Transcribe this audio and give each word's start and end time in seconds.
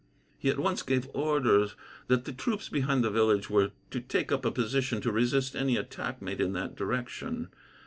He 0.39 0.49
at 0.49 0.57
once 0.57 0.81
gave 0.81 1.11
orders 1.13 1.75
that 2.07 2.25
the 2.25 2.31
troops 2.33 2.69
behind 2.69 3.03
the 3.03 3.11
village 3.11 3.51
were 3.51 3.69
to 3.91 3.99
take 4.01 4.31
up 4.31 4.43
a 4.45 4.49
position 4.51 4.99
to 5.01 5.11
resist 5.11 5.55
any 5.55 5.77
attack 5.77 6.23
made 6.23 6.41
in 6.41 6.53
that 6.53 6.75
direction. 6.75 7.49